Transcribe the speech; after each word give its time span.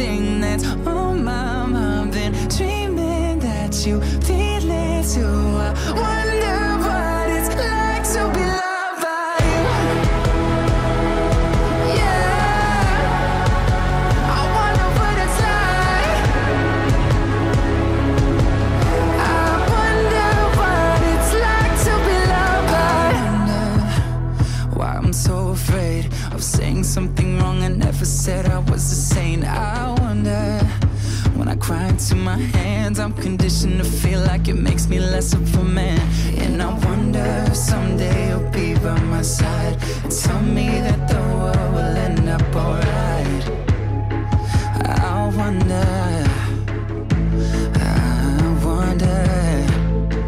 thing 0.00 0.40
that's 0.40 0.64
on 0.86 1.22
my 1.24 1.66
mind, 1.66 2.12
been 2.12 2.32
dreaming 2.56 3.38
that 3.38 3.86
you 3.86 4.00
feel 4.26 4.70
it 4.70 5.04
too. 5.12 5.58
I 6.02 6.19
something 27.30 27.44
wrong. 27.44 27.62
I 27.62 27.68
never 27.68 28.04
said 28.04 28.46
I 28.46 28.58
was 28.58 28.92
a 28.92 29.14
saint. 29.14 29.44
I 29.44 29.94
wonder 30.00 30.58
when 31.36 31.48
I 31.48 31.56
cry 31.56 31.88
into 31.88 32.14
my 32.14 32.36
hands, 32.36 32.98
I'm 32.98 33.12
conditioned 33.12 33.78
to 33.78 33.84
feel 33.84 34.20
like 34.20 34.48
it 34.48 34.54
makes 34.54 34.88
me 34.88 34.98
less 34.98 35.32
of 35.32 35.56
a 35.56 35.64
man. 35.64 36.00
And 36.38 36.62
I 36.62 36.72
wonder 36.86 37.44
if 37.48 37.56
someday 37.56 38.28
you'll 38.28 38.50
be 38.50 38.74
by 38.74 38.98
my 39.02 39.22
side 39.22 39.76
and 40.02 40.12
tell 40.12 40.42
me 40.42 40.68
that 40.86 41.08
the 41.08 41.20
world 41.34 41.74
will 41.74 41.96
end 42.08 42.28
up 42.28 42.56
alright. 42.56 43.44
I 44.86 45.32
wonder. 45.36 45.88
I 47.74 48.64
wonder 48.64 49.20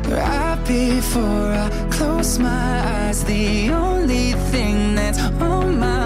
right 0.08 0.60
before 0.66 1.52
I 1.64 1.68
close 1.90 2.38
my 2.38 2.72
eyes. 2.94 3.24
The 3.24 3.70
only 3.70 4.32
thing 4.52 4.94
that's 4.94 5.18
on 5.18 5.78
my 5.78 6.01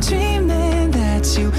dreaming 0.00 0.90
that 0.92 1.36
you 1.36 1.50